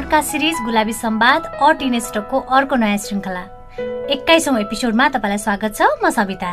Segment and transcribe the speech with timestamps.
[0.00, 1.72] Podcast series गुलाबी सम्वाद अ
[2.56, 3.40] अर्को नयाँ श्रृङ्खला।
[4.10, 6.52] एक्काइसौँ एपिसोडमा तपाईँलाई स्वागत छ म सविता।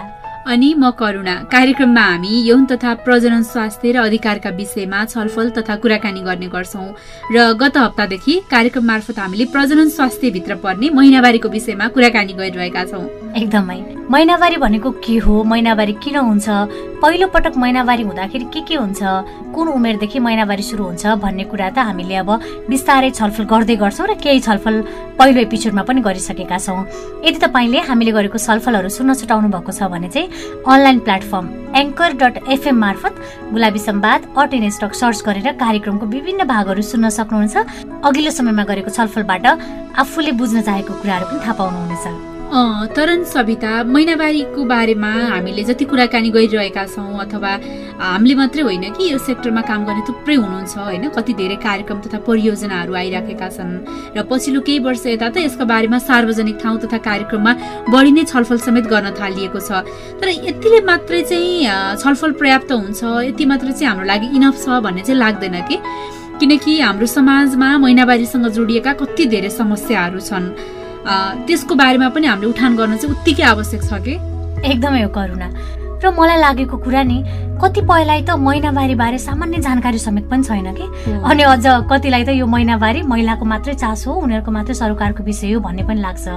[0.52, 6.21] अनि म करुणा। कार्यक्रममा हामी यौन तथा प्रजनन स्वास्थ्य र अधिकारका विषयमा छलफल तथा कुराकानी
[6.28, 6.91] गर्ने गर्छौँ।
[7.32, 13.96] र गत हप्तादेखि कार्यक्रम मार्फत हामीले प्रजनन स्वास्थ्यभित्र पर्ने महिनावारीको विषयमा कुराकानी गरिरहेका छौँ। एकदमै।
[14.12, 15.44] महिनावारी भनेको के हो?
[15.44, 16.48] महिनावारी किन हुन्छ?
[17.04, 19.00] पहिलो पटक महिनावारी हुँदाखेरि के के हुन्छ?
[19.52, 22.30] कुन उमेरदेखि महिनावारी सुरु हुन्छ भन्ने कुरा त हामीले अब
[22.72, 24.76] बिस्तारै छलफल गर्दै गर्छौँ र केही छलफल
[25.20, 26.88] पहिलो एपिसोडमा पनि गरिसकेका छौँ।
[27.28, 31.45] यदि तपाईँले हामीले गरेको छलफलहरू सुन्न छुटाउनु भएको छ भने चाहिँ online platform
[31.76, 33.14] Anchor dot FM मार्फत
[33.52, 39.45] गुलाबी सम्वाद अटेन स्टक सर्च गरेर कार्यक्रमको विभिन्न भागहरू सुन्न सक्नुहुनेछ। अघिल्लो समयमा गरेको छलफलबाट
[40.00, 46.86] आफूले बुझ्न चाहेको कुराहरू पनि थाहा पाउनुहुनेछ। तरन सविता महिनावारीको बारेमा हामीले जति कुराकानी गरिरहेका
[46.88, 47.52] छौँ अथवा
[48.00, 51.09] हामीले मात्रै होइन कि यो सेक्टरमा काम गर्ने थुप्रै हुनुहुन्छ होइन?
[51.12, 53.73] कति धेरै कार्यक्रम तथा परियोजनाहरू आइराखेका छन्
[54.16, 57.52] र पछिल्लो केही वर्ष यता त यसको बारेमा सार्वजनिक ठाउँ तथा कार्यक्रममा
[57.92, 59.84] बढी नै छलफल समेत गर्न थालिएको छ।
[60.23, 65.04] तर यतिले मात्रै चाहिँ छलफल पर्याप्त हुन्छ यति मात्रै चाहिँ हाम्रो लागि इनफ छ भन्ने
[65.04, 65.78] चाहिँ लाग्दैन कि?
[66.39, 70.48] किनकि हाम्रो समाजमा महिनावारीसँग जोडिएका कति धेरै समस्याहरू छन्।
[71.47, 74.13] त्यसको बारेमा पनि हामीले उठान गर्न चाहिँ उत्तिकै आवश्यक छ कि?
[74.67, 75.47] एकदमै हो करुणा।
[76.03, 77.17] र मलाई लागेको कुरा नि
[77.61, 80.86] कतिपयलाई त महिनावारी बारे सामान्य जानकारी समेत पनि छैन कि?
[81.25, 85.59] अनि अझ कतिलाई त यो महिनावारी महिलाको मात्रै चासो हो उनीहरूको मात्रै सरकारको विषय हो
[85.66, 86.27] भन्ने पनि लाग्छ।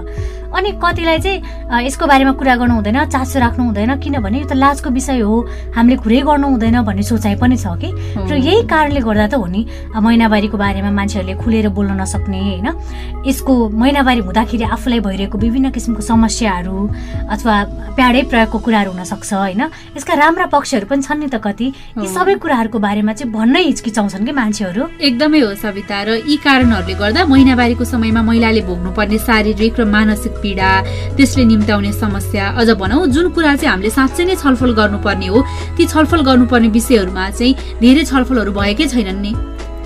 [0.50, 4.90] अनि कतिलाई चाहिँ यसको बारेमा कुरा गर्नु हुँदैन चासो राख्नु हुँदैन किनभने यो त लाजको
[4.90, 5.36] विषय हो
[5.77, 7.90] हामीले कुरै गर्नु हुँदैन भन्ने सोचाइ पनि छ कि?
[8.16, 9.60] र यही कारणले गर्दा त हो नि
[9.92, 12.68] महिनावारीको बारेमा मान्छेहरूले खुलेर बोल्न नसक्ने होइन?
[13.28, 16.77] यसको महिनावारी हुँदाखेरि आफूलाई भइरहेको विभिन्न किसिमको समस्याहरू
[17.28, 17.55] अथवा
[17.94, 19.62] प्याडै प्रयोगको कुराहरू हुनसक्छ होइन?
[19.96, 21.66] यसका राम्रा पक्षहरू पनि छन् नि त कति।
[21.98, 24.83] यी सबै कुराहरूको बारेमा चाहिँ भन्नै हिचकिचाउँछन् कि मान्छेहरू?
[25.03, 30.70] एकदमै हो सविता र यी कारणहरूले गर्दा महिनावारीको समयमा महिलाले भोग्नुपर्ने शारीरिक र मानसिक पीडा
[31.18, 35.39] त्यसले निम्ताउने समस्या अझ भनौँ जुन कुरा चाहिँ हामीले साँच्चै नै छलफल गर्नुपर्ने हो
[35.77, 39.33] ती छलफल गर्नुपर्ने विषयहरूमा चाहिँ धेरै छलफलहरू भएकै छैनन् नि।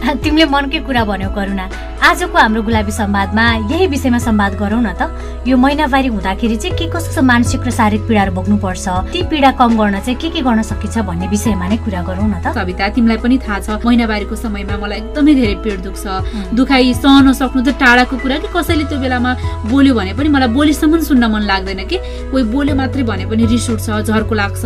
[0.23, 1.65] तिमीले मनकै कुरा भन्यौ करुणा।
[2.05, 5.09] आजको हाम्रो गुलाबी संवादमा यही विषयमा संवाद गरौँ न त।
[5.49, 8.85] यो महिनावारी हुँदाखेरि चाहिँ के कस्तो मानसिक र शारीरिक पीडाहरू भोग्नुपर्छ?
[9.13, 12.37] ती पीडा कम गर्न चाहिँ के के गर्न सकिन्छ भन्ने विषयमा नै कुरा गरौँ न
[12.45, 16.05] त। कविता तिमीलाई पनि थाहा छ महिनावारीको समयमा मलाई एकदमै धेरै पेट दुख्छ।
[16.53, 19.33] दुखाइ सहन सक्नु त टाढाको कुरा कि कसैले त्यो बेलामा
[19.73, 21.97] बोल्यो भने पनि मलाई बोलीसम्म सुन्न मन लाग्दैन कि?
[22.29, 24.65] कोही बोल्यो मात्रै भने पनि रिस उठ्छ झर्को लाग्छ।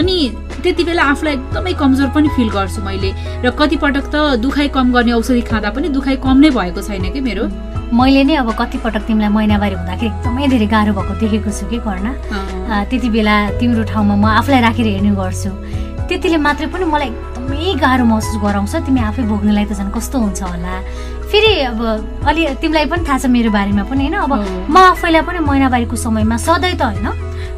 [0.00, 0.16] अनि
[0.64, 3.10] त्यति बेला आफूलाई एकदमै कमजोर पनि फिल गर्छु मैले।
[3.44, 7.20] र कतिपटक त दुखाइ कम गर्ने औषधि खाँदा पनि दुखाइ कम नै भएको छैन कि
[7.20, 7.44] मेरो?
[7.90, 12.06] मैले नै अब कतिपटक तिमीलाई महिनावारी हुँदाखेरि एकदमै धेरै गाह्रो भएको देखेको छु कि गर्न
[12.86, 15.50] त्यति बेला तिम्रो ठाउँमा म आफूलाई राखेर हेर्ने गर्छु।
[16.06, 20.40] त्यतिले मात्रै पनि मलाई एकदमै गाह्रो महसुस गराउँछ। तिमी आफै भोग्नेलाई त झन् कस्तो हुन्छ
[20.46, 20.74] होला।
[21.26, 21.80] फेरि अब
[22.22, 24.14] अलि तिमीलाई पनि थाहा छ मेरो बारेमा पनि होइन?
[24.14, 24.32] अब
[24.70, 27.06] म आफैलाई पनि महिनावारीको समयमा सधैँ त होइन?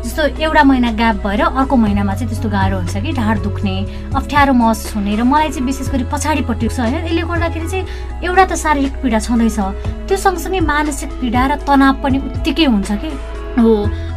[0.05, 3.75] जस्तो एउटा महिना ग्याप भएर अर्को महिनामा चाहिँ त्यस्तो गाह्रो हुन्छ कि ढाड दुख्ने
[4.17, 7.85] अप्ठ्यारो महसुस हुने र मलाई चाहिँ विशेष गरी पछाडिपट्टि छ होइन। यसले गर्दाखेरि चाहिँ
[8.25, 9.59] एउटा त शारीरिक पीडा छँदैछ
[10.09, 13.11] त्यो सँगसँगै मानसिक पीडा र तनाव पनि उत्तिकै हुन्छ कि?
[13.61, 13.75] हो।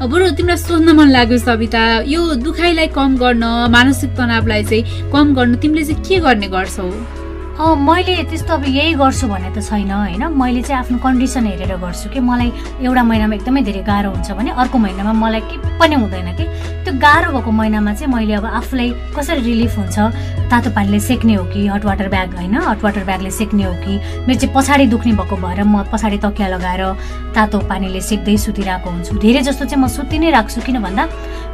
[0.08, 5.56] बरु तिमीलाई सोध्न मन लाग्यो सविता यो दुखाइलाई कम गर्न मानसिक तनावलाई चाहिँ कम गर्न
[5.60, 6.88] तिमीले चाहिँ के गर्ने गर्छौ?
[7.54, 10.24] मैले त्यस्तो अब यही गर्छु भने त छैन होइन?
[10.34, 12.50] मैले चाहिँ आफ्नो कन्डिसन हेरेर गर्छु कि मलाई
[12.82, 16.46] एउटा महिनामा एकदमै धेरै गाह्रो हुन्छ भने अर्को महिनामा मलाई के पनि हुँदैन कि।
[16.84, 19.98] त्यो गाह्रो भएको महिनामा चाहिँ मैले अब आफूलाई कसरी रिलिफ हुन्छ?
[20.50, 22.56] तातो पानीले सेक्ने हो कि हट वाटर ब्याग होइन?
[22.58, 23.94] हट वाटर ब्यागले सेक्ने हो कि?
[24.26, 26.84] मेरो चाहिँ पछाडि दुख्ने भएको भएर म पछाडि तकिया लगाएर
[27.38, 31.04] तातो पानीले सेक्दै सुतिरहेको हुन्छु। धेरै जस्तो चाहिँ म सुति नै राख्छु किन भन्दा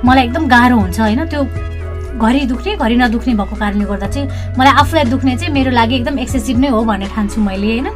[0.06, 1.28] मलाई एकदम गाह्रो हुन्छ होइन?
[1.28, 1.44] त्यो
[2.20, 4.28] घरि दुख्ने घरि नदुख्ने भएको कारणले गर्दा चाहिँ
[4.60, 7.88] मलाई आफूलाई दुख्ने चाहिँ मेरो लागि एकदम एक्सेसिभ नै हो भन्ने ठान्छु मैले होइन?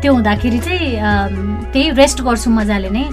[0.00, 0.82] त्यो हुँदाखेरि चाहिँ
[1.72, 3.04] त्यही रेस्ट गर्छु मजाले नै।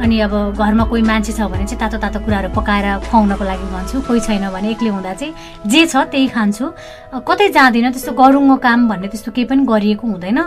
[0.00, 4.00] अनि अब घरमा कोही मान्छे छ भने चाहिँ तातो तातो कुराहरू पकाएर खुवाउनको लागि भन्छु।
[4.08, 5.34] कोही छैन भने एक्लै हुँदा चाहिँ
[5.68, 6.66] जे छ त्यही खान्छु।
[7.10, 10.38] कतै जाँदिनँ त्यस्तो गरुङ्गो काम भन्ने त्यस्तो केही पनि गरिएको हुँदैन।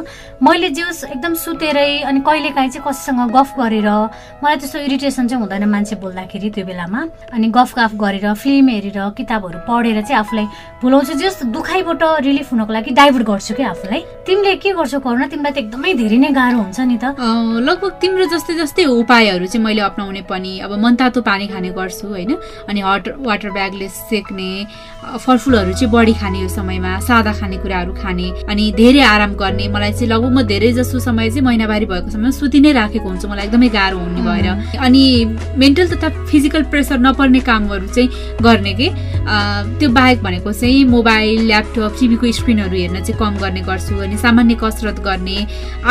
[0.42, 3.90] मैले जे एकदम सुतेरै अनि कहिलेकाहीँ चाहिँ कसैसँग गफ गरेर
[4.42, 7.02] मलाई त्यस्तो इरिटेसन चाहिँ हुँदैन मान्छे बोल्दाखेरि त्यो बेलामा।
[7.36, 10.46] अनि गफ गफ गरेर फिल्म हेरेर किताबहरू पढेर चाहिँ आफूलाई
[10.82, 15.28] भुलाउँछु। जस दुखाइबाट रिलिफ हुनको लागि डाइभर्ट गर्छु कि आफूलाई। तिमीले के गर्छौ करुणा?
[15.28, 17.20] तिमीलाई त एकदमै धेरै नै गाह्रो हुन्छ नि त।
[17.68, 22.08] लगभग तिम्रो जस्तै जस्तै उपायहरू टेक्निकहरू चाहिँ मैले अप्नाउने पनि अब मनतातो पानी खाने गर्छु
[22.08, 22.32] होइन?
[22.70, 24.66] अनि हट वाटर ब्यागले सेक्ने
[25.20, 30.08] फलफुलहरू चाहिँ बढी खाने यो समयमा सादा खानेकुराहरू खाने अनि धेरै आराम गर्ने मलाई चाहिँ
[30.08, 33.70] लगभग म धेरै जसो समय चाहिँ महिनावारी भएको समयमा सुति नै राखेको हुन्छु मलाई एकदमै
[33.70, 35.04] गाह्रो हुने भएर। अनि
[35.60, 38.10] मेन्टल तथा फिजिकल प्रेसर नपर्ने कामहरू चाहिँ
[38.42, 38.88] गर्ने के?
[39.80, 44.56] त्यो बाहेक भनेको चाहिँ मोबाइल ल्यापटप टिभीको स्क्रिनहरू हेर्न चाहिँ कम गर्ने गर्छु अनि सामान्य
[44.64, 45.38] कसरत गर्ने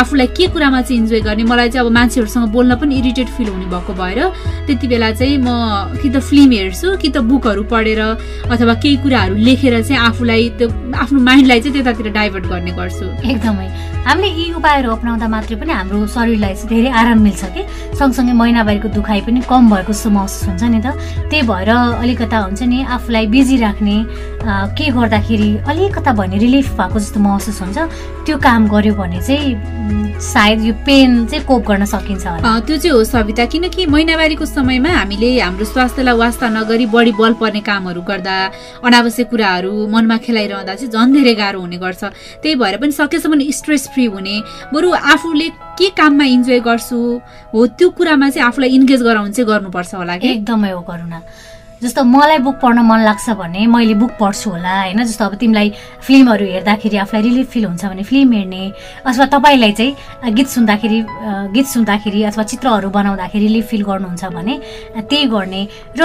[0.01, 3.67] आफूलाई के कुरामा चाहिँ इन्जोय गर्ने मलाई चाहिँ अब मान्छेहरूसँग बोल्न पनि इरिटेट फिल हुने
[3.67, 4.21] भएको भएर
[4.67, 9.35] त्यति बेला चाहिँ म कि त फिल्म हेर्छु कि त बुकहरू पढेर अथवा केही कुराहरू
[9.35, 14.91] लेखेर चाहिँ आफूलाई त्यो आफ्नो माइन्डलाई चाहिँ त्यतातिर डाइभर्ट गर्ने गर्छु। एकदमै। हामीले यी उपायहरू
[14.91, 17.63] अप्नाउँदा मात्रै पनि हाम्रो शरीरलाई चाहिँ धेरै आराम मिल्छ कि
[17.95, 20.99] सँगसँगै महिनावारीको दुखाइ पनि कम भएको जस्तो महसुस हुन्छ नि त।
[21.31, 21.71] त्यही भएर
[22.03, 23.97] अलिकता हुन्छ नि आफूलाई बिजी राख्ने
[24.75, 27.79] के गर्दाखेरि अलिकता भने रिलिफ भएको जस्तो महसुस हुन्छ।
[28.27, 32.27] त्यो काम गर्यो भने चाहिँ सायद यो पेन चाहिँ कोप गर्न सकिन्छ
[32.67, 37.61] त्यो चाहिँ हो सविता किनकि महिनावारीको समयमा हामीले हाम्रो स्वास्थ्यलाई वास्ता नगरी बढी बल पर्ने
[37.63, 38.35] कामहरू गर्दा
[38.83, 42.03] अनावश्यक कुराहरू मनमा खेलाइरहँदा चाहिँ झन् धेरै गाह्रो हुने गर्छ।
[42.43, 44.41] त्यही भएर पनि सकेसम्म स्ट्रेस फ्री हुने।
[44.73, 45.49] बरु आफूले
[45.79, 46.99] के काममा इन्जोय गर्छु?
[47.55, 50.29] हो त्यो कुरामा चाहिँ आफूलाई इन्गेज गराउनु चाहिँ गर्नुपर्छ होला कि?
[50.29, 51.21] एकदमै हो करुणा।
[51.83, 55.03] जस्तो मलाई बुक पढ्न मन लाग्छ भने मैले बुक पढ्छु होला होइन?
[55.03, 55.73] जस्तो अब तिमीलाई
[56.07, 58.63] फिल्महरू हेर्दाखेरि आफूलाई रिलिफ फिल हुन्छ भने फिल्म हेर्ने
[59.03, 60.99] अथवा तपाईँलाई चाहिँ गीत सुन्दाखेरि
[61.55, 64.55] गीत सुन्दाखेरि अथवा चित्रहरू बनाउँदाखेरि रिलिफ फिल गर्नुहुन्छ भने
[65.11, 65.63] त्यही गर्ने।
[65.99, 66.03] र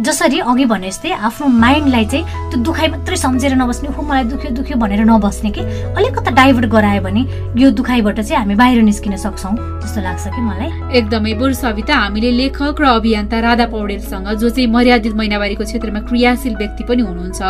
[0.00, 4.50] जसरी अघि भने जस्तै आफ्नो माइन्डलाई चाहिँ त्यो दुखाइ मात्रै सम्झेर नबस्ने हो मलाई दुख्यो
[4.56, 5.60] दुख्यो भनेर नबस्ने कि
[5.98, 7.22] अलिकता डाइभर्ट गरायो भने
[7.60, 9.52] यो दुखाइबाट चाहिँ हामी बाहिर निस्किन सक्छौँ
[9.82, 10.70] जस्तो लाग्छ कि मलाई?
[10.98, 16.56] एकदमै बरु सविता हामीले लेखक र अभियन्ता राधा पौडेलसँग जो चाहिँ मर्यादित महिनावारीको क्षेत्रमा क्रियाशील
[16.56, 17.40] व्यक्ति पनि हुनुहुन्छ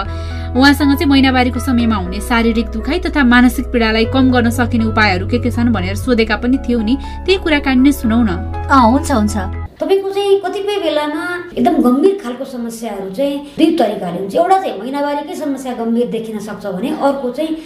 [0.59, 5.39] उहाँसँग चाहिँ महिनावारीको समयमा हुने शारीरिक दुखाइ तथा मानसिक पीडालाई कम गर्न सकिने उपायहरू के
[5.39, 8.31] के छन् भनेर सोधेका पनि थियो नि। त्यही कुराकानी नै सुनौ न।
[8.67, 11.25] हुन्छ हुन्छ। तपाईँको चाहिँ कतिपय बेलामा
[11.57, 16.67] एकदम गम्भीर खालको समस्याहरू चाहिँ दुई तरिकाले हुन्छ। एउटा चाहिँ महिनावारीकै समस्या गम्भीर देखिन सक्छ
[16.67, 17.57] भने अर्को चाहिँ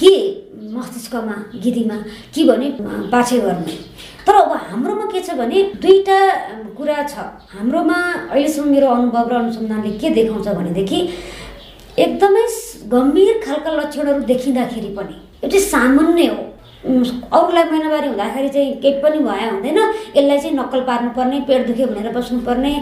[0.00, 0.12] के
[0.72, 1.96] मस्तिष्कमा गिदीमा
[2.34, 2.70] के भने
[3.12, 3.76] पाछे गर्ने
[4.26, 6.18] तर अब हाम्रोमा के छ भने दुईवटा
[6.76, 7.14] कुरा छ।
[7.52, 7.98] हाम्रोमा
[8.32, 11.00] अहिलेसम्म मेरो अनुभव र अनुसन्धानले के देखाउँछ भनेदेखि
[11.98, 12.44] एकदमै
[12.88, 16.44] गम्भीर खालका लक्षणहरू देखिँदाखेरि पनि एउटा सामान्य हो।
[16.78, 19.78] अरूलाई महिनावारी हुँदाखेरि चाहिँ केही पनि भयो हुँदैन।
[20.16, 22.72] यसलाई चाहिँ नक्कल पार्नुपर्ने पेट दुख्यो भनेर बस्नुपर्ने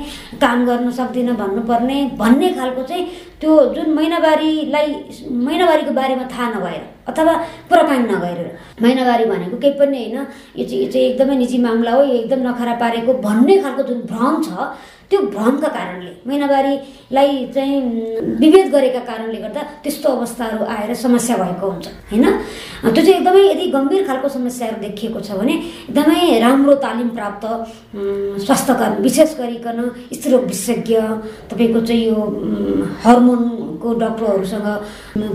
[0.41, 3.07] काम गर्न सक्दिनँ भन्नुपर्ने भन्ने खालको चाहिँ
[3.41, 4.89] त्यो जुन महिनावारीलाई
[5.47, 7.35] महिनावारीको बारेमा थाहा नभएर अथवा
[7.69, 8.49] कुराकानी नगरेर।
[8.83, 12.49] महिनावारी भनेको केही पनि होइन। यो चाहिँ यो चाहिँ एकदमै निजी मामला हो यो एकदम
[12.49, 14.49] नखरा पारेको भन्ने खालको जुन भ्रम छ
[15.11, 17.81] त्यो भ्रमका कारणले महिनावारीलाई चाहिँ
[18.41, 22.25] विभेद गरेका कारणले गर्दा त्यस्तो अवस्थाहरू आएर समस्या भएको हुन्छ होइन?
[22.85, 25.55] त्यो चाहिँ एकदमै यदि गम्भीर खालको समस्याहरू देखिएको छ भने
[25.89, 27.45] एकदमै राम्रो तालिम प्राप्त
[28.47, 29.79] स्वास्थ्यकर्मी विशेष गरिकन
[30.13, 30.99] स्त्रीरोग विशेषज्ञ
[31.51, 32.19] तपाईँको चाहिँ यो
[33.05, 34.67] हर्मोनको डक्टरहरूसँग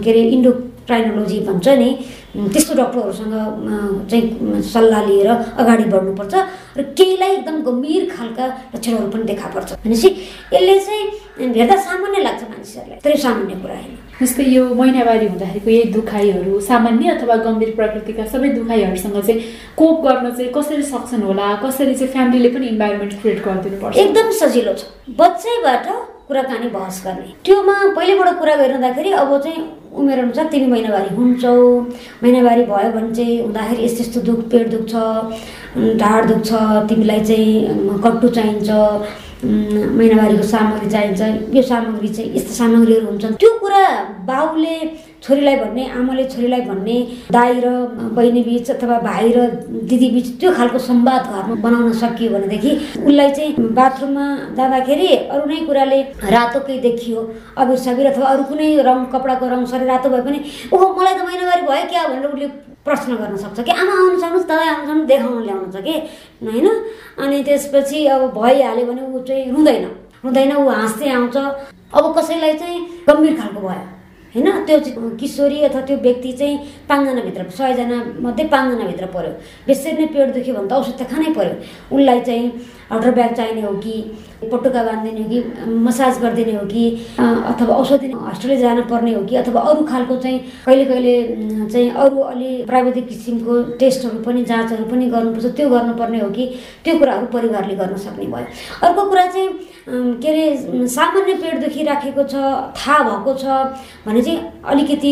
[0.03, 1.89] के अरे इन्डोक्राइनोलोजी भन्छ नि
[2.35, 3.33] त्यस्तो डक्टरहरूसँग
[4.11, 5.29] चाहिँ सल्लाह लिएर
[5.61, 6.33] अगाडि बढ्नुपर्छ
[6.77, 8.45] र केहीलाई एकदम गम्भीर खालका
[8.75, 10.09] लक्षणहरू पनि देखा पर्छ भनेपछि
[10.53, 11.03] यसले चाहिँ
[11.57, 17.11] हेर्दा सामान्य लाग्छ मानिसहरूलाई तर सामान्य कुरा होइन। जस्तै यो महिनावारी हुँदाखेरिको यही दुखाइहरू सामान्य
[17.15, 19.41] अथवा गम्भीर प्रकृतिका सबै दुखाइहरूसँग चाहिँ
[19.77, 24.31] कोप गर्न चाहिँ कसरी सक्छन् होला कसरी चाहिँ फ्यामिलीले पनि इन्भाइरोमेन्ट क्रिएट गरिदिनु पर्छ एकदम
[24.39, 24.83] सजिलो छ।
[25.19, 25.87] बच्चैबाट
[26.31, 29.63] कुराकानी बहस गर्ने। त्योमा पहिलेबाट कुरा गरिरहँदाखेरि अब चाहिँ
[29.99, 31.55] उमेर अनुसार तिमी महिनावारी हुन्छौ।
[32.23, 34.93] महिनावारी भयो भने चाहिँ हुँदाखेरि यस्तो यस्तो दुख पेट दुख्छ
[35.99, 36.51] ढाड दुख्छ
[36.89, 38.69] तिमीलाई चाहिँ कट्टु चाहिन्छ।
[39.43, 41.21] महिनावारीको सामग्री चाहिन्छ।
[41.55, 43.83] यो सामग्री चाहिँ यस्तो सामग्रीहरू हुन्छन्। त्यो कुरा
[44.29, 44.75] बाउले
[45.21, 46.97] छोरीलाई भन्ने आमाले छोरीलाई भन्ने
[47.31, 47.67] दाई र
[48.17, 49.39] बहिनी बिच अथवा भाइ र
[49.89, 52.71] दिदी बिच त्यो खालको संवाद घरमा बनाउन सकियो भनेदेखि
[53.05, 54.25] उसलाई चाहिँ बाथरुममा
[54.57, 56.01] जाँदाखेरि अरू नै कुराले
[56.33, 57.19] रातो केही देखियो।
[57.57, 60.39] अबिर सबिर अथवा अरू कुनै रङ कपडाको रङ सरी रातो भए पनि
[60.73, 62.07] ओहो मलाई त महिनावारी भयो क्या?
[62.07, 62.47] भनेर उसले
[62.85, 65.95] प्रश्न गर्न सक्छ कि आमा आउनु सक्नुहोस् दबाई आउनु देखाउनु ल्याउनु छ कि?
[66.43, 66.67] होइन?
[67.19, 69.85] अनि त्यसपछि अब भइहाल्यो भने ऊ चाहिँ रुँदैन।
[70.25, 71.37] रुँदैन ऊ हाँस्दै आउँछ।
[71.93, 74.00] अब कसैलाई चाहिँ गम्भीर खालको भयो।
[74.35, 74.47] होइन?
[74.65, 76.57] त्यो किशोरी अथवा त्यो व्यक्ति चाहिँ
[76.89, 79.31] पाँचजनाभित्र सयजना मध्ये पाँचजनाभित्र पऱ्यो
[79.67, 81.55] बेसरी नै पेट दुख्यो भने त औषध त खानै पऱ्यो
[81.95, 82.51] उसलाई चाहिँ
[82.91, 83.93] हटर ब्याग चाहिने हो कि
[84.51, 86.83] पटुका बाँधिदिने हो कि मसाज गरिदिने हो कि
[87.19, 91.13] अथवा औषधि हस्पिटल जान पर्ने हो कि अथवा अरू खालको चाहिँ कहिले कहिले
[91.71, 96.45] चाहिँ अरू अलि प्राविधिक किसिमको टेस्टहरू पनि जाँचहरू पनि गर्नुपर्छ त्यो गर्नुपर्ने हो कि
[96.83, 98.47] त्यो कुराहरू परिवारले गर्न सक्ने भयो।
[98.87, 99.49] अर्को कुरा चाहिँ
[100.21, 102.35] के अरे सामान्य पेट दुखिराखेको छ
[102.75, 103.45] थाहा भएको छ
[104.07, 105.11] भने भने चाहिँ अलिकति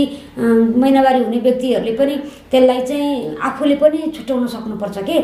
[0.77, 2.15] महिनावारी हुने व्यक्तिहरूले पनि
[2.51, 5.17] त्यसलाई चाहिँ आफूले पनि छुट्याउन सक्नुपर्छ कि?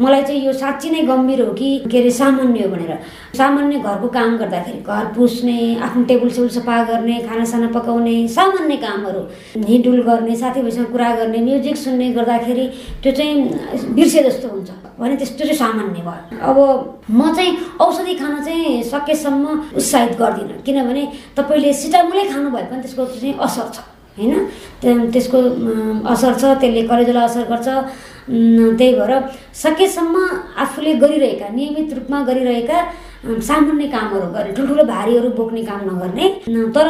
[0.00, 2.98] मलाई चाहिँ यो साँच्ची नै गम्भीर हो कि के अरे सामान्य हो भनेर।
[3.36, 9.22] सामान्य घरको काम गर्दाखेरि घर पुस्ने आफ्नो टेबल सेबुल सफा गर्ने खानासाना पकाउने सामान्य कामहरू
[9.66, 12.66] हिँडुल गर्ने साथीभाइसँग कुरा गर्ने म्युजिक सुन्ने गर्दाखेरि
[13.02, 16.58] त्यो चाहिँ बिर्से जस्तो हुन्छ। भने त्यस्तो चाहिँ सामान्य भयो। अब
[17.10, 19.46] म चाहिँ औषधि खान चाहिँ सकेसम्म
[19.76, 21.06] उत्साहित गर्दिनँ। किनभने
[21.36, 23.78] तपाईँले सिटामुलै खानु भए पनि त्यसको चाहिँ असर छ
[24.18, 24.34] होइन?
[25.12, 25.38] त्यसको
[26.12, 27.68] असर छ त्यसले कलेजोलाई असर गर्छ
[28.78, 29.12] त्यही भएर
[29.62, 30.16] सकेसम्म
[30.62, 32.78] आफूले गरिरहेका नियमित रूपमा गरिरहेका
[33.48, 36.26] सामान्य कामहरू गर्ने ठुल्ठुलो भारीहरू बोक्ने काम नगर्ने
[36.76, 36.88] तर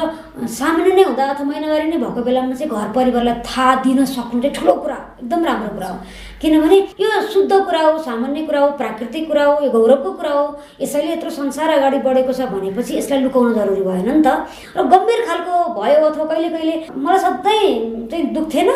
[0.58, 4.54] सामान्य नै हुँदा अथवा महिनावारी नै भएको बेलामा चाहिँ घर परिवारलाई थाहा दिन सक्नु चाहिँ
[4.56, 5.99] ठुलो कुरा एकदम राम्रो कुरा हो।
[6.42, 10.44] किनभने यो शुद्ध कुरा हो सामान्य कुरा हो प्राकृतिक कुरा हो यो गौरवको कुरा हो
[10.80, 14.28] यसैले यत्रो संसार अगाडि बढेको छ भनेपछि यसलाई लुकाउनु जरुरी भएन नि त।
[14.75, 17.70] र गम्भीर खालको भयो अथवा कहिले कहिले मलाई सधैँ
[18.11, 18.70] चाहिँ दुख्थेन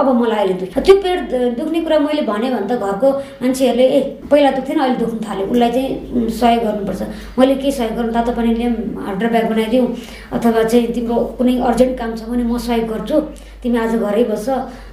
[0.00, 1.20] अब मलाई अहिले दुख्छ त्यो पेट
[1.60, 3.08] दुख्ने कुरा मैले भने भने त घरको
[3.44, 4.00] मान्छेहरूले ए
[4.30, 7.02] पहिला दुख्थेन अहिले दुख्नु थाल्यो। उसलाई चाहिँ सहयोग गर्नुपर्छ।
[7.38, 8.12] मैले के सहयोग गर्नु?
[8.16, 9.86] तातो पानीले पनि हार्ड ब्याग बनाइदिउँ
[10.40, 13.16] अथवा चाहिँ तिम्रो कुनै अर्जेन्ट काम छ भने म सहयोग गर्छु।
[13.60, 14.48] तिमी आज घरै बस्छ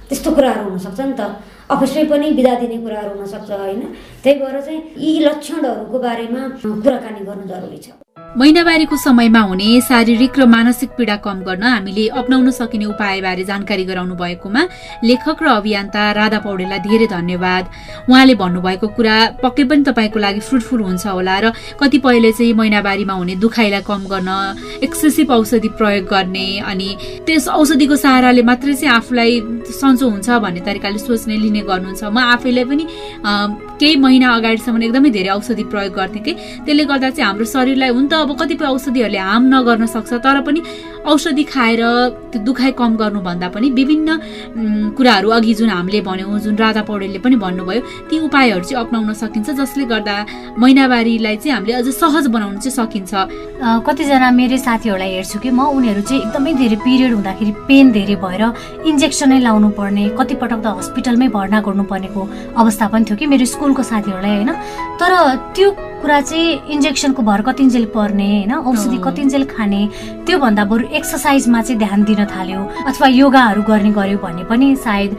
[0.08, 3.80] त्यस्तो कुराहरू हुनसक्छ नि त। अफिसमै पनि बिदा दिने कुराहरू हुनसक्छ होइन?
[4.24, 10.44] त्यही भएर चाहिँ यी लक्षणहरूको बारेमा कुराकानी गर्नु जरुरी छ। महिनावारीको समयमा हुने शारीरिक र
[10.46, 14.62] मानसिक पीडा कम गर्न हामीले अप्नाउन सकिने उपायबारे जानकारी गराउनु भएकोमा
[15.00, 17.64] लेखक र अभियन्ता राधा पौडेललाई धेरै धन्यवाद।
[18.04, 23.34] उहाँले भन्नुभएको कुरा पक्कै पनि तपाईँको लागि फ्रुटफुल हुन्छ होला र कतिपयले चाहिँ महिनावारीमा हुने
[23.40, 24.30] दुखाइलाई कम गर्न
[24.84, 26.88] एक्सेसिभ औषधि प्रयोग गर्ने अनि
[27.24, 29.32] त्यस औषधिको सहाराले मात्रै चाहिँ आफूलाई
[29.72, 32.84] सन्चो हुन्छ भन्ने तरिकाले सोच्ने लिने गर्नुहुन्छ। म आफैलाई पनि
[33.80, 36.32] केही महिना अगाडिसम्म एकदमै धेरै औषधि प्रयोग गर्थेँ कि
[36.68, 40.60] त्यसले गर्दा चाहिँ हाम्रो शरीरलाई हुन त अब कतिपय औषधिहरूले हार्म नगर्न सक्छ तर पनि
[41.06, 41.82] औषधि खाएर
[42.32, 44.08] त्यो दुखाइ कम गर्नुभन्दा पनि विभिन्न
[44.96, 49.50] कुराहरू अघि जुन हामीले भन्यौँ जुन राधा पौडेलले पनि भन्नुभयो ती उपायहरू चाहिँ अप्नाउन सकिन्छ
[49.60, 50.16] जसले गर्दा
[50.58, 53.12] महिनावारीलाई चाहिँ हामीले अझ सहज बनाउन चाहिँ सकिन्छ।
[53.86, 58.42] कतिजना मेरै साथीहरूलाई हेर्छु कि म उनीहरू चाहिँ एकदमै धेरै पिरियड हुँदाखेरि पेन धेरै भएर
[58.90, 62.22] इन्जेक्सनै लाउनु पर्ने कतिपटक त हस्पिटलमै भर्ना गर्नुपर्नेको
[62.60, 64.50] अवस्था पनि थियो कि मेरो स्कुलको साथीहरूलाई होइन?
[65.00, 65.12] तर
[65.56, 65.68] त्यो
[66.02, 68.52] कुरा चाहिँ इन्जेक्सनको भर कतिन्जेल पर्ने होइन?
[68.54, 69.80] औषधि कतिन्जेल खाने
[70.26, 75.10] त्योभन्दा बरु एक्सर्साइजमा चाहिँ ध्यान दिन थाल्यो। अथवा योगाहरू गर्ने गर्यो भने पनि सायद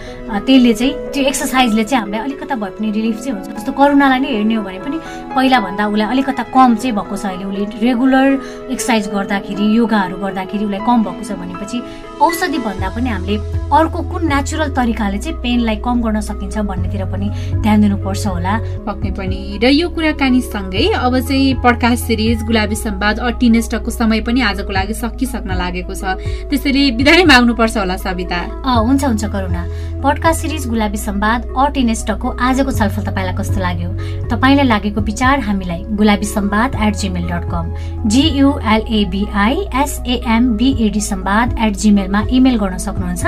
[0.46, 4.30] त्यसले चाहिँ त्यो एक्सर्साइजले चाहिँ हामीलाई अलिकता भए पनि रिलिफ चाहिँ हुन्छ। जस्तो करुणालाई नै
[4.32, 4.98] हेर्ने हो भने पनि
[5.36, 8.28] पहिलाभन्दा उसलाई अलिकता कम चाहिँ भएको छ अहिले। उसले रेगुलर
[8.72, 11.78] एक्सर्साइज गर्दाखेरि योगाहरू गर्दाखेरि उसलाई कम भएको छ भनेपछि
[12.22, 13.38] औषधि भन्दा पनि हामीले
[13.70, 17.28] अर्को कुन नेचुरल तरिकाले चाहिँ पेनलाई कम गर्न सकिन्छ भन्नेतिर पनि
[17.62, 18.54] ध्यान दिनुपर्छ होला।
[18.88, 24.72] पक्कै पनि। र यो कुराकानीसँगै अब चाहिँ पडकास्ट सिरिज गुलाबी सम्वाद अटिनेस्टको समय पनि आजको
[24.74, 26.04] लागि सकिसक्न लागेको छ।
[26.50, 29.64] त्यसैले बिदा माग्नुपर्छ होला सविता। हुन्छ हुन्छ करुणा।
[30.04, 33.90] पडकास्ट सिरिज गुलाबी सम्वाद अटिनेस्टको आजको छलफल तपाईँलाई कस्तो लाग्यो?
[34.32, 37.74] तपाईँलाई लागेको विचार हामीलाई Gulabi Sambad at Gmail dot com
[38.08, 43.24] G U L A B I S A M B A D Sambad at जिमेलमा email गर्न सक्नुहुन्छ।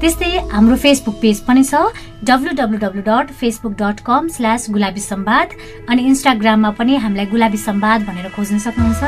[0.00, 1.92] त्यस्तै हाम्रो फेसबुक पेज पनि छ
[2.24, 5.48] W W dot Facebook dot com slash Gulabi Sambad
[5.90, 9.02] अनि इन्स्टाग्राममा पनि हामीलाई गुलाबी सम्वाद भनेर खोज्न सक्नुहुन्छ।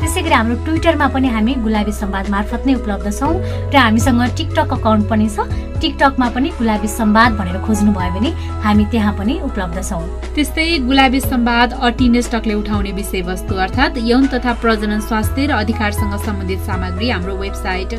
[0.00, 3.34] त्यसै गरी हाम्रो ट्विटरमा पनि हामी गुलाबी सम्वाद मार्फत नै उपलब्ध छौँ
[3.70, 8.30] र हामीसँग टिकटक अकाउन्ट पनि छ। टिकटकमा पनि गुलाबी सम्वाद भनेर खोज्नुभयो भने
[8.64, 15.00] हामी त्यहाँ पनि उपलब्ध छौँ। त्यस्तै गुलाबी सम्वाद अटिनेस्टकले उठाउने विषयवस्तु अर्थात् यौन तथा प्रजनन
[15.08, 17.90] स्वास्थ्य र अधिकारसँग सम्बन्धित सामग्री हाम्रो website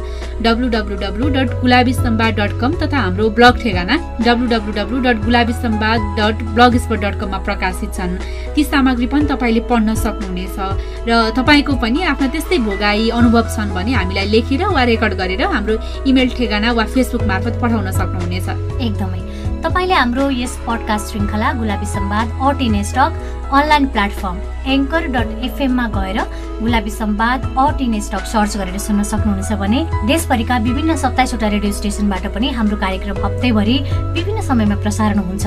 [0.43, 5.99] W dot Gulabi Sambad dot com तथा हाम्रो ब्लग ठेगाना W W dot Gulabi Sambad
[6.19, 6.43] dot
[6.83, 8.17] blogspot dot कममा प्रकाशित छन्।
[8.55, 10.57] ती सामग्री पनि तपाईँले पढ्न सक्नुहुनेछ
[11.07, 15.75] र तपाईँको पनि आफ्ना त्यस्तै भोगाई अनुभव छन् भने हामीलाई लेखेर वा रेकर्ड गरेर हाम्रो
[16.09, 19.19] इमेल ठेगाना वा फेसबुक मार्फत पठाउन सक्नुहुनेछ। एकदमै।
[19.63, 24.37] तपाईँले हाम्रो यस पडकास्ट श्रृङ्खला गुलाबी सम्वाद अट इन स्टक अनलाइन प्लेटफर्म
[24.71, 26.19] एङ्कर डट एफएममा गएर
[26.61, 32.27] गुलाबी सम्वाद अट इन स्टक सर्च गरेर सुन्न सक्नुहुनेछ भने देशभरिका विभिन्न सत्ताइसवटा रेडियो स्टेसनबाट
[32.35, 33.77] पनि हाम्रो कार्यक्रम हप्तैभरि
[34.17, 35.45] विभिन्न समयमा प्रसारण हुन्छ।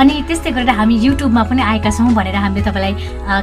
[0.00, 2.94] अनि त्यस्तै गरेर हामी युट्युबमा पनि आएका छौँ भनेर हामीले तपाईँलाई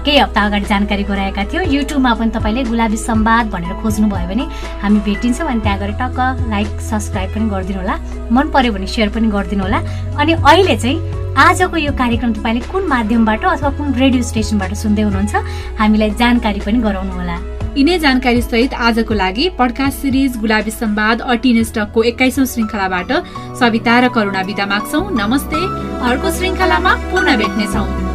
[0.06, 4.46] केही हप्ता अगाडि जानकारी गराएका थियौँ। युट्युबमा पनि तपाईँले गुलाबी सम्वाद भनेर खोज्नुभयो भने
[4.84, 7.96] हामी भेटिन्छौँ अनि त्यहाँ गएर टक्क लाइक सब्सक्राइब पनि गरिदिनु होला
[8.32, 9.80] मन पर्यो भने सेयर पनि गरिदिनु होला
[10.22, 15.36] अनि अहिले चाहिँ आजको यो कार्यक्रम तपाईँले कुन माध्यमबाट अथवा कुन रेडियो स्टेसनबाट सुन्दै हुनुहुन्छ
[15.77, 17.36] हामीलाई जानकारी पनि गराउनु होला
[17.77, 23.13] यिनै जानकारी सहित आजको लागि पडकास्ट सिरिज गुलाबी सम्वाद अटिन स्टकको एक्काइसौँ श्रृङ्खलाबाट
[23.62, 25.62] सविता र करुणा विदा माग्छौ। नमस्ते।
[26.10, 28.07] अर्को श्रृङ्खलामा पुनः भेट्नेछौँ।